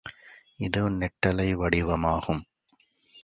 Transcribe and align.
இது 0.57 0.81
நெட்டலை 0.91 1.47
வடிவமாகும். 1.53 2.41